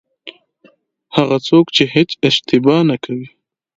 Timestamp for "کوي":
3.03-3.27